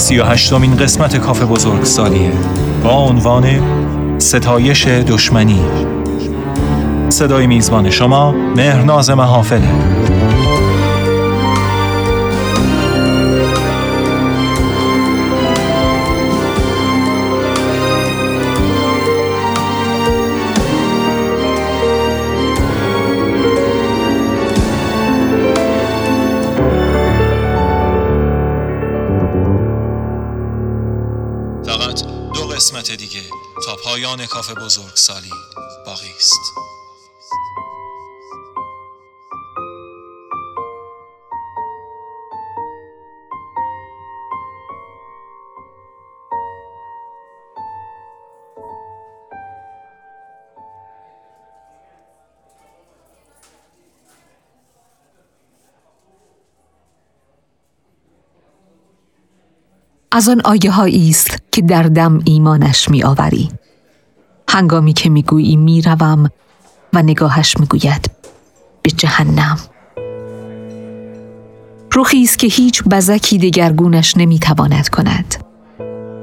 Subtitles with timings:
[0.00, 2.32] سی و هشتمین قسمت کافه بزرگ سالیه.
[2.84, 3.46] با عنوان
[4.18, 5.60] ستایش دشمنی.
[7.08, 9.68] صدای میزبان شما مهرناز محافله
[32.60, 33.22] قسمت دیگه
[33.64, 35.30] تا پایان کافه بزرگ سالی
[35.86, 36.40] باقی است.
[60.20, 63.50] از آن آیه است که در دم ایمانش می آوری.
[64.48, 65.82] هنگامی که می گویی می
[66.92, 68.10] و نگاهش می گوید
[68.82, 69.58] به جهنم.
[71.92, 75.34] روخی است که هیچ بزکی دگرگونش نمی تواند کند.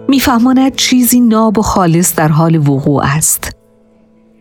[0.07, 3.55] میفهماند چیزی ناب و خالص در حال وقوع است.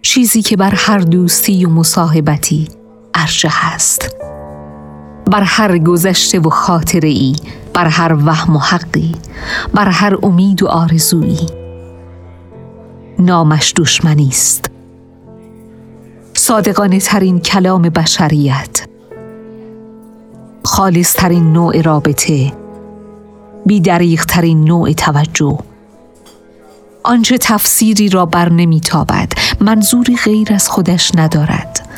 [0.03, 2.69] چیزی که بر هر دوستی و مصاحبتی
[3.15, 4.17] ارجه است.
[5.27, 7.37] بر هر گذشته و خاطره ای
[7.75, 9.15] بر هر وهم و حقی
[9.75, 11.47] بر هر امید و آرزویی.
[13.19, 14.71] نامش دشمنی است.
[16.35, 18.87] صادقانه ترین کلام بشریت
[20.65, 22.53] خالص ترین نوع رابطه
[23.67, 25.59] بیدریق ترین نوع توجه.
[27.03, 31.89] آنچه تفسیری را بر نمیتابد منظوری غیر از خودش ندارد.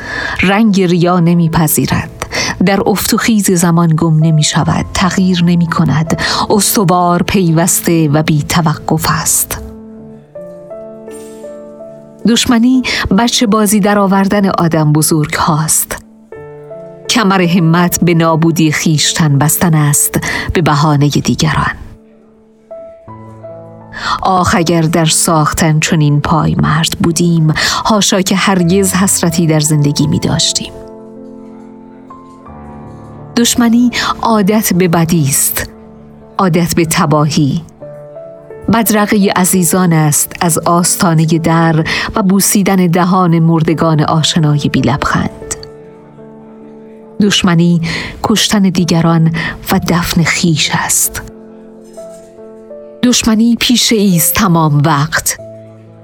[0.41, 2.18] رنگ ریا نمیپذیرد.
[2.65, 6.21] در افت خیز زمان گم نمی شود تغییر نمی کند.
[6.49, 9.61] استوار پیوسته و بی توقف است.
[12.27, 12.81] دشمنی
[13.17, 15.97] بچه بازی در آوردن آدم بزرگ هاست.
[17.09, 20.19] کمر همت به نابودی خیشتن بستن است
[20.53, 21.75] به بهانه دیگران.
[24.21, 27.53] آخ اگر در ساختن چنین پای مرد بودیم
[27.85, 30.78] هاشا که هرگز حسرتی در زندگی می داشتیم.
[33.39, 33.91] دشمنی
[34.21, 35.69] عادت به بدی است
[36.37, 37.61] عادت به تباهی.
[38.73, 41.83] بدرقه عزیزان است از آستانه در
[42.15, 45.55] و بوسیدن دهان مردگان آشنای بی لبخند.
[47.21, 47.81] دشمنی
[48.23, 49.35] کشتن دیگران
[49.71, 51.21] و دفن خیش است.
[53.03, 55.37] دشمنی پیش ایست تمام وقت.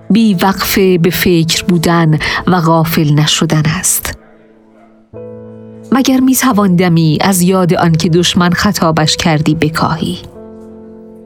[0.09, 4.24] بی وقفه به فکر بودن و غافل نشدن است.
[5.91, 10.19] مگر می تواندمی از یاد آنکه دشمن خطابش کردی بکاهی؟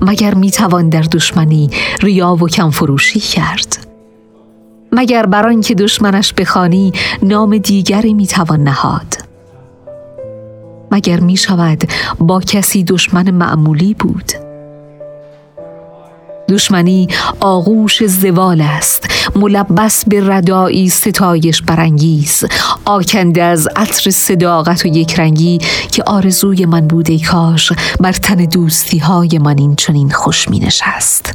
[0.02, 1.70] مگر می توان در دشمنی
[2.02, 3.88] ریا و کم فروشی کرد؟
[4.92, 6.94] مگر بر آنکه دشمنش بخوانی
[7.24, 9.16] نام دیگری می توان نهاد؟
[10.92, 11.84] مگر می شود
[12.19, 14.49] با کسی دشمن معمولی بود؟
[16.50, 17.08] دشمنی
[17.40, 19.08] آغوش زوال است.
[19.36, 22.44] ملبس به ردایی ستایش برانگیز.
[22.86, 25.58] آکنده از عطر صداقت و یکرنگی
[25.92, 31.34] که آرزوی من بوده کاش بر تن دوستی های من این چنین خوش می نشست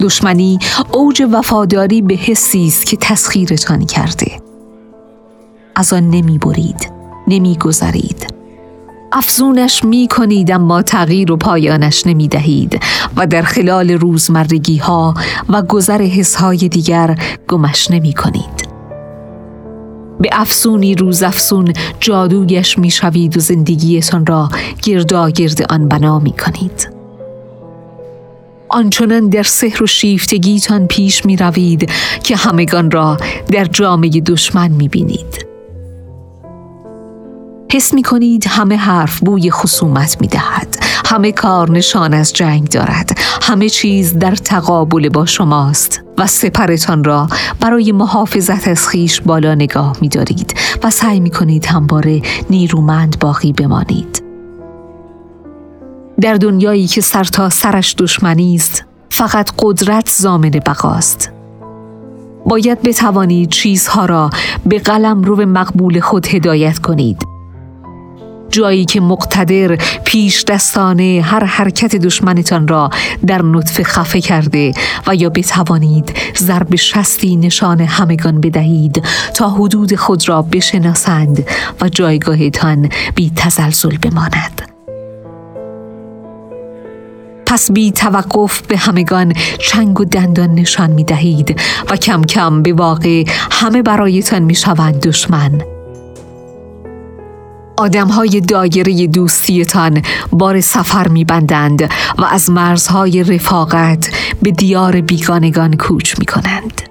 [0.00, 0.58] دشمنی
[0.92, 4.40] اوج وفاداری به حسی است که تسخیرتان کرده.
[5.76, 6.92] از آن نمی برید
[7.28, 8.33] نمی گذرید.
[9.16, 12.80] افزونش می کنید اما تغییر و پایانش نمی دهید
[13.16, 15.14] و در خلال روزمرگی ها
[15.48, 17.18] و گذر حس های دیگر
[17.48, 18.68] گمش نمی کنید.
[20.20, 24.48] به افسونی روز افسون جادویش می شوید و زندگیتان را
[24.82, 26.88] گرد آن بنا می کنید.
[28.68, 31.90] آنچنان در سحر و شیفتگیتان پیش می روید
[32.22, 33.16] که همگان را
[33.50, 35.53] در جامعه دشمن می بینید.
[37.74, 40.76] حس می کنید همه حرف بوی خصومت می دهد
[41.06, 43.18] همه کار نشان از جنگ دارد.
[43.42, 47.28] همه چیز در تقابل با شماست و سپرتان را
[47.60, 53.52] برای محافظت از خیش بالا نگاه می دارید و سعی می کنید همواره نیرومند باقی
[53.52, 54.22] بمانید.
[56.20, 61.32] در دنیایی که سر تا سرش دشمنی است فقط قدرت زامن بقاست
[62.46, 64.30] باید بتوانید چیزها را
[64.66, 67.33] به قلم رو مقبول خود هدایت کنید.
[68.50, 72.90] جایی که مقتدر پیش دستانه هر حرکت دشمنتان را
[73.26, 74.72] در نطفه خفه کرده
[75.06, 79.02] و یا بتوانید ضرب شستی نشان همگان بدهید
[79.34, 81.46] تا حدود خود را بشناسند
[81.80, 84.62] و جایگاهتان بی تزلزل بماند.
[87.46, 91.60] پس بی توقف به همگان چنگ و دندان نشان می دهید
[91.90, 95.73] و کم کم به واقع همه برایتان می شوند دشمن.
[97.76, 101.82] آدم های دایره دوستیتان بار سفر می بندند
[102.18, 104.10] و از مرزهای رفاقت
[104.42, 106.82] به دیار بیگانگان کوچ می کنند.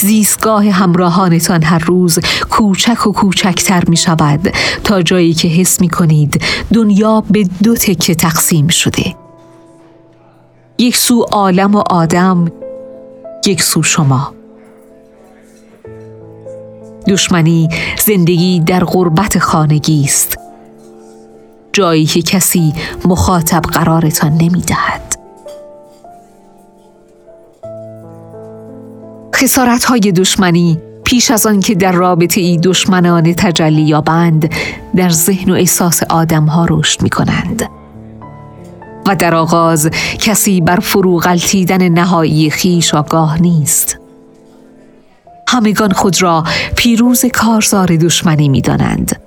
[0.00, 2.18] زیستگاه همراهانتان هر روز
[2.50, 4.52] کوچک و کوچکتر می شود
[4.84, 9.16] تا جایی که حس می کنید دنیا به دو تکه تقسیم شده.
[10.78, 12.52] یک سو عالم و آدم
[13.46, 14.39] یک سو شما.
[17.08, 17.68] دشمنی
[18.06, 20.38] زندگی در غربت خانگی است
[21.72, 22.72] جایی که کسی
[23.04, 25.16] مخاطب قرارتان نمی دهد.
[29.34, 34.54] خسارت های دشمنی پیش از آن که در رابطه ای دشمنان تجلی یابند
[34.96, 37.68] در ذهن و احساس آدم ها رشد می کنند.
[39.06, 41.20] و در آغاز کسی بر فرو
[41.80, 43.99] نهایی خیش آگاه نیست.
[45.50, 46.44] همگان خود را
[46.76, 49.20] پیروز کارزار دشمنی می دانند.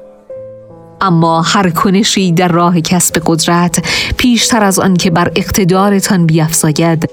[1.01, 3.85] اما هر کنشی در راه کسب قدرت
[4.17, 7.09] پیشتر از آن که بر اقتدارتان بیافزاید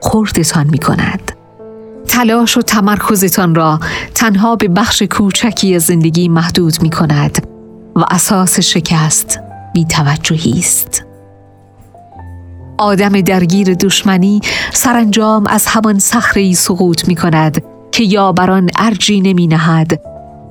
[0.00, 1.32] خردتان می کند.
[2.08, 3.80] تلاش و تمرکزتان را
[4.14, 7.46] تنها به بخش کوچکی زندگی محدود می کند
[7.96, 9.40] و اساس شکست
[9.74, 11.04] بی توجهی است.
[12.78, 14.40] آدم درگیر دشمنی
[14.72, 20.00] سرانجام از همان صخره سقوط می کند که یا بر آن ارجی نمی نهد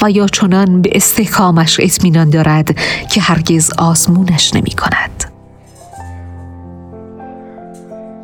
[0.01, 2.75] و یا چنان به استحکامش اطمینان دارد
[3.11, 5.23] که هرگز آزمونش نمی کند.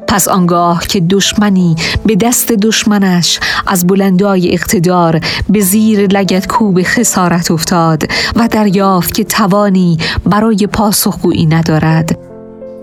[0.07, 1.75] پس آنگاه که دشمنی
[2.06, 5.19] به دست دشمنش از بلندای اقتدار
[5.50, 8.04] به زیر لگت کوب خسارت افتاد
[8.36, 12.29] و دریافت که توانی برای پاسخگویی ندارد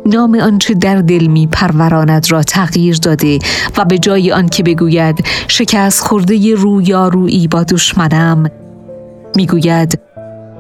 [0.07, 3.39] نام آنچه در دل می پروراند را تغییر داده
[3.77, 8.51] و به جای آنکه بگوید شکست خورده رویارویی با دشمنم
[9.37, 10.01] می‌گوید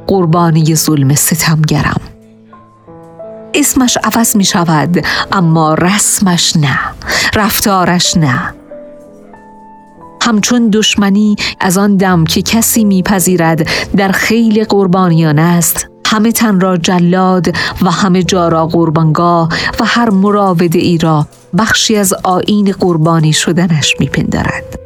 [0.07, 2.01] قربانی ظلم ستمگرم.
[3.55, 6.79] اسمش عوض می شود اما رسمش نه
[7.35, 8.55] رفتارش نه.
[10.23, 16.77] همچون دشمنی از آن دم که کسی میپذیرد در خیلی قربانیان است همه تن را
[16.77, 17.49] جلاد
[17.83, 19.49] و همه جا را قربانگاه
[19.81, 21.27] و هر مراوده ای را
[21.59, 24.79] بخشی از آین قربانی شدنش میپندارد.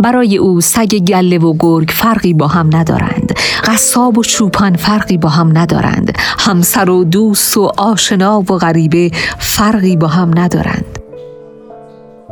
[0.00, 3.32] برای او سگ گله و گرگ فرقی با هم ندارند.
[3.64, 6.12] قصاب و چوپان فرقی با هم ندارند.
[6.18, 10.98] همسر و دوست و آشنا و غریبه فرقی با هم ندارند.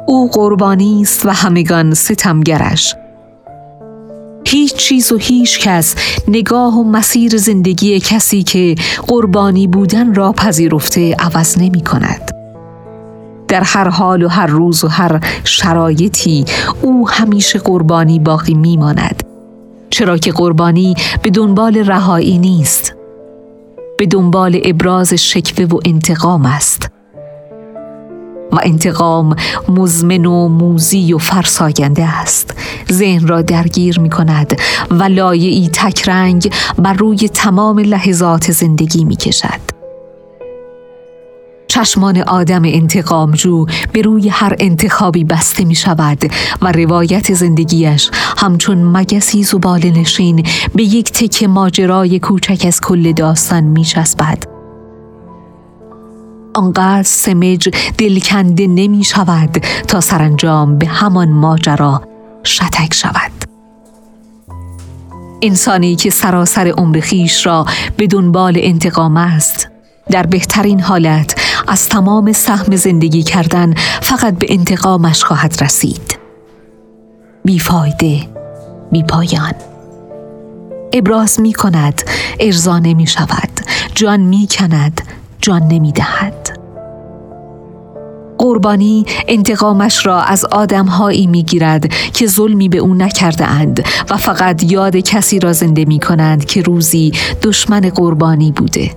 [0.06, 2.94] او قربانی است و همگان ستمگرش.
[4.50, 5.94] هیچ چیز و هیچ کس
[6.28, 8.74] نگاه و مسیر زندگی کسی که
[9.06, 12.30] قربانی بودن را پذیرفته عوض نمی کند.
[13.48, 16.44] در هر حال و هر روز و هر شرایطی
[16.82, 19.22] او همیشه قربانی باقی می ماند.
[19.90, 22.94] چرا که قربانی به دنبال رهایی نیست.
[23.98, 26.99] به دنبال ابراز شکوه و انتقام است.
[28.52, 29.36] و انتقام
[29.68, 32.54] مزمن و موزی و فرساینده است.
[32.92, 34.56] ذهن را درگیر می کند
[34.90, 39.80] و لایعی تکرنگ بر روی تمام لحظات زندگی می کشد.
[41.70, 49.42] چشمان آدم انتقامجو به روی هر انتخابی بسته می شود و روایت زندگیش همچون مگسی
[49.42, 54.59] زبال نشین به یک تک ماجرای کوچک از کل داستان می چسبد.
[56.54, 62.02] آنقدر سمج دلکنده نمی شود تا سرانجام به همان ماجرا
[62.44, 63.32] شتک شود.
[65.42, 67.66] انسانی که سراسر عمر خیش را
[67.96, 69.68] به دنبال انتقام است
[70.10, 76.18] در بهترین حالت از تمام سهم زندگی کردن فقط به انتقامش خواهد رسید.
[77.44, 78.28] بیفایده
[78.92, 79.54] بی پایان.
[80.92, 82.02] ابراز می کند
[82.40, 83.50] ارزا نمی شود
[83.94, 85.00] جان می کند
[85.40, 86.39] جان نمی دهد
[88.40, 94.72] قربانی انتقامش را از آدمهایی می گیرد که ظلمی به او نکرده اند و فقط
[94.72, 98.90] یاد کسی را زنده می کنند که روزی دشمن قربانی بوده.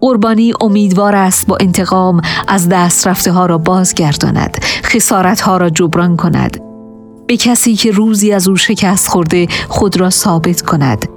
[0.00, 6.16] قربانی امیدوار است با انتقام از دست رفته ها را بازگرداند، خسارت ها را جبران
[6.16, 6.60] کند.
[7.26, 11.13] به کسی که روزی از او شکست خورده خود را ثابت کند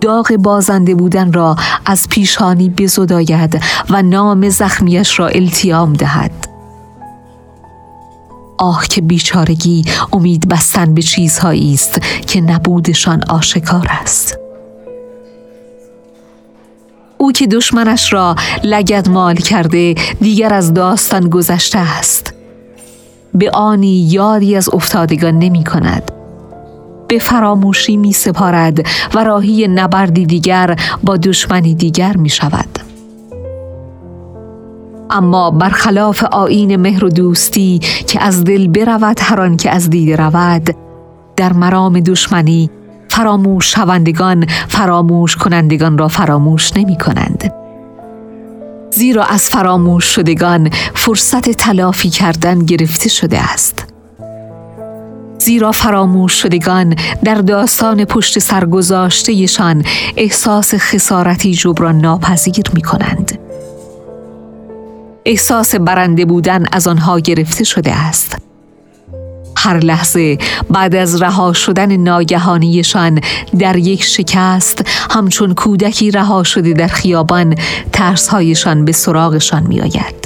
[0.00, 6.48] داغ بازنده بودن را از پیشانی بزداید و نام زخمیش را التیام دهد.
[8.58, 14.38] آه که بیچارگی امید بستن به چیزهایی است که نبودشان آشکار است.
[17.18, 22.34] او که دشمنش را لگد مال کرده دیگر از داستان گذشته است.
[23.34, 26.19] به آنی یادی از افتادگان نمی کند.
[27.10, 32.78] به فراموشی می سپارد و راهی نبردی دیگر با دشمنی دیگر می شود.
[35.10, 40.76] اما برخلاف آین مهر و دوستی که از دل برود هر که از دیده رود
[41.36, 42.70] در مرام دشمنی
[43.08, 47.52] فراموش شوندگان فراموش کنندگان را فراموش نمی کنند.
[48.90, 53.89] زیرا از فراموش شدگان فرصت تلافی کردن گرفته شده است.
[55.40, 59.84] زیرا فراموش شدگان در داستان پشت سرگذاشتهشان
[60.16, 63.38] احساس خسارتی جبران ناپذیر می کنند.
[65.24, 68.36] احساس برنده بودن از آنها گرفته شده است.
[69.56, 70.38] هر لحظه
[70.70, 73.20] بعد از رها شدن ناگهانیشان
[73.58, 77.54] در یک شکست همچون کودکی رها شده در خیابان
[77.92, 80.19] ترسهایشان به سراغشان می آید.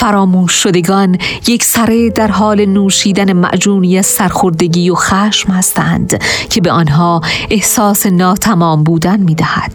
[0.00, 7.20] فراموش شدگان یک سره در حال نوشیدن معجونی سرخوردگی و خشم هستند که به آنها
[7.50, 9.72] احساس ناتمام بودن می دهد.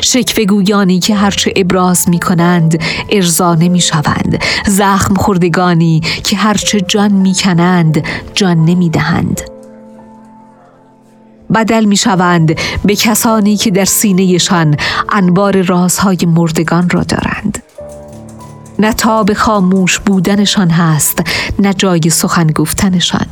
[0.00, 2.78] شکوه گویانی که هرچه ابراز می کنند
[3.10, 4.38] ارضا نمی شوند.
[4.66, 8.04] زخم خوردگانی که هرچه جان می کنند
[8.34, 9.40] جان نمی دهند.
[11.54, 12.54] بدل می شوند
[12.84, 14.76] به کسانی که در سینهشان
[15.12, 17.65] انبار رازهای مردگان را دارند.
[18.78, 21.22] نه تاب خاموش بودنشان هست
[21.58, 23.26] نه جای سخن گفتنشان.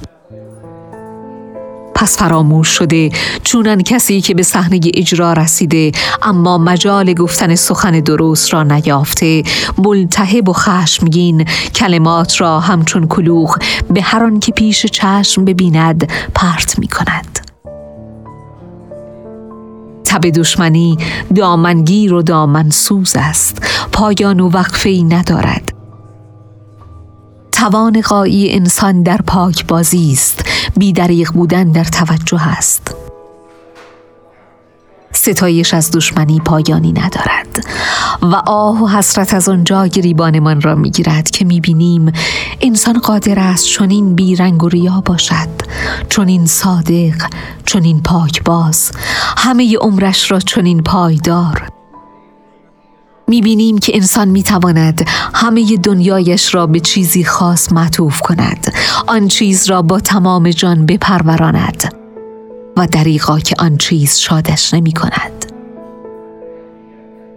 [1.95, 3.11] پس فراموش شده
[3.43, 9.43] چونن کسی که به صحنه اجرا رسیده اما مجال گفتن سخن درست را نیافته
[9.79, 13.59] ملتهب و خشمگین کلمات را همچون کلوخ
[13.91, 17.44] به هر آن که پیش چشم ببیند پرت می کند
[20.05, 20.99] تب دشمنی
[21.37, 23.67] دامنگیر و دامنسوز است.
[23.93, 25.73] پایان و وقفه ای ندارد.
[27.53, 30.45] توان قایی انسان در پاک بازی است.
[30.77, 33.04] بیدریق بودن در توجه است.
[35.25, 37.67] ستایش از دشمنی پایانی ندارد.
[38.23, 42.13] و آه و حسرت از آنجا گریبانمان را می‌گیرد که می‌بینیم
[42.61, 45.49] انسان قادر است چنین بیرنگ و ریا باشد
[46.09, 47.15] چنین صادق
[47.67, 48.91] چنین پاکباز
[49.37, 51.69] همه عمرش را چنین پایدار.
[53.29, 58.73] می‌بینیم که انسان می‌تواند همه دنیایش را به چیزی خاص معطوف کند
[59.07, 62.04] آن چیز را با تمام جان بپروراند.
[62.77, 65.53] و دریغا که آن چیز شادش نمی کند.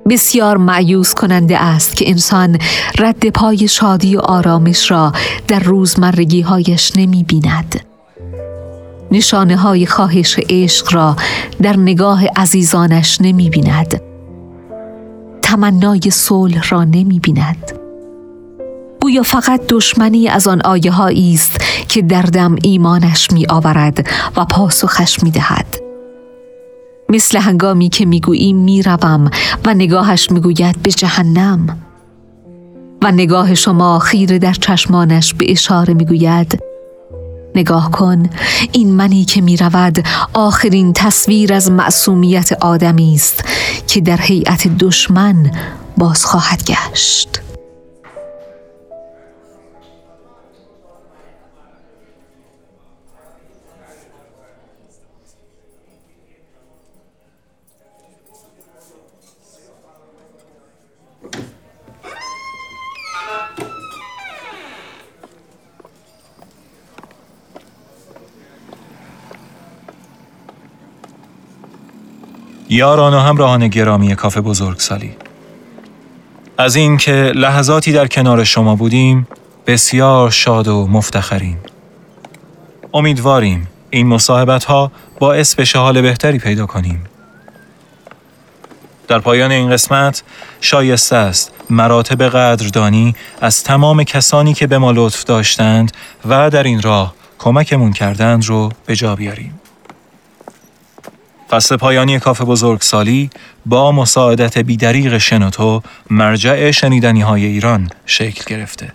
[0.09, 2.57] بسیار معیوز کننده است که انسان
[2.99, 5.11] رد پای شادی و آرامش را
[5.47, 7.79] در روزمرگی هایش نمی بیند.
[9.11, 11.15] نشانه های خواهش عشق را
[11.61, 14.01] در نگاه عزیزانش نمی بیند.
[15.41, 17.76] تمنای صلح را نمی بیند.
[19.01, 25.31] گویا فقط دشمنی از آن آیه است که دردم ایمانش می آورد و پاسخش می
[25.31, 25.75] دهد.
[27.09, 29.29] مثل هنگامی که می‌گوییم می‌روم
[29.65, 31.77] و نگاهش می‌گوید به جهنم
[33.01, 36.59] و نگاه شما خیره در چشمانش به اشاره می‌گوید
[37.55, 38.29] نگاه کن
[38.71, 43.43] این منی که می رود آخرین تصویر از معصومیت آدمی است
[43.87, 45.51] که در هیئت دشمن
[45.97, 47.41] باز خواهد گشت
[72.77, 75.15] یاران و همراهان گرامی کافه بزرگسالی
[76.57, 79.27] از اینکه لحظاتی در کنار شما بودیم
[79.67, 81.57] بسیار شاد و مفتخریم
[82.93, 87.03] امیدواریم این مصاحبت ها باعث بشه حال بهتری پیدا کنیم.
[89.07, 90.23] در پایان این قسمت
[90.61, 95.91] شایسته است مراتب قدردانی از تمام کسانی که به ما لطف داشتند
[96.29, 99.59] و در این راه کمکمون کردند رو به جا بیاریم.
[101.49, 103.29] فصل پایانی کاف بزرگسالی
[103.65, 108.91] با مساعدت بیدریق شنوتو مرجع شنیدنی های ایران شکل گرفته.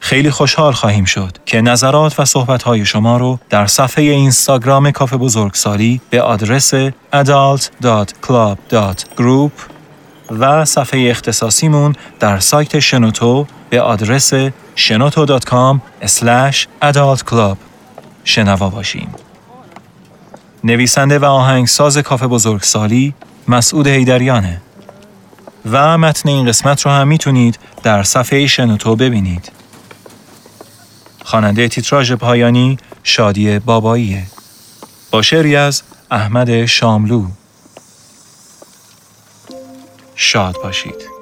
[0.00, 6.00] خیلی خوشحال خواهیم شد که نظرات و صحبت شما رو در صفحه اینستاگرام کاف بزرگسالی
[6.10, 6.74] به آدرس
[7.12, 9.50] adult.club.group
[10.30, 14.34] و صفحه اختصاصیمون در سایت شنوتو به آدرس
[14.76, 15.78] shenoto.com
[16.82, 17.56] adultclub
[18.24, 19.23] شنوا باشیم.
[20.64, 23.14] نویسنده و آهنگساز کاف بزرگسالی
[23.48, 24.62] مسعود هیدریانه
[25.72, 29.52] و متن این قسمت رو هم می‌تونید در صفحه شنوتو ببینید.
[31.24, 34.26] خواننده تیتراژ پایانی شادی باباییه.
[35.10, 37.26] با شعری از احمد شاملو.
[40.14, 41.13] شاد باشید.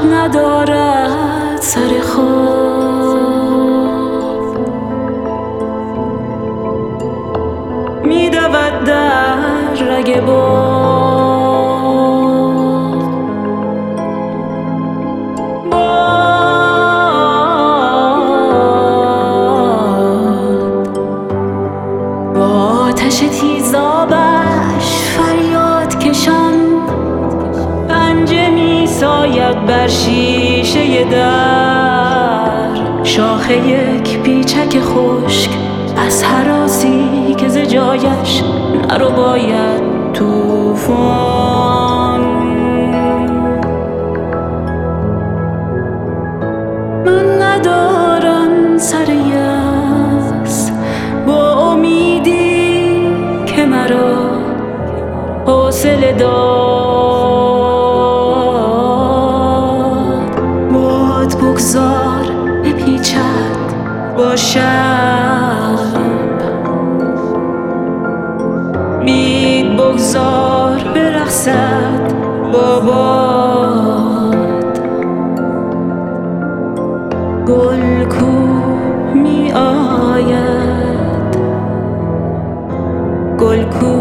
[0.00, 3.10] شب ندارد سر خواب.
[8.04, 9.34] میدود در
[9.80, 11.39] رگ باد
[29.90, 35.50] شیشه در شاخه یک پیچک خشک
[35.96, 38.42] از حراسی که ز جایش
[38.88, 41.39] نرو باید توفان.
[77.50, 78.32] گل کو
[79.14, 81.36] می آید.
[83.38, 83.94] گل کو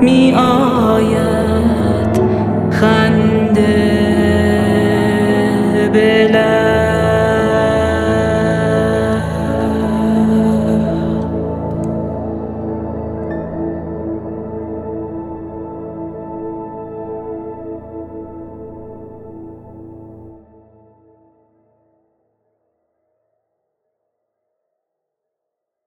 [0.00, 1.45] می آید.